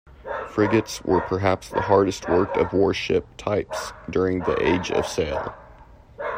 Frigates 0.49 0.99
were 1.03 1.21
perhaps 1.21 1.69
the 1.69 1.81
hardest-worked 1.81 2.57
of 2.57 2.73
warship 2.73 3.27
types 3.37 3.93
during 4.09 4.39
the 4.39 4.57
Age 4.59 4.89
of 4.89 5.05
Sail. 5.05 5.53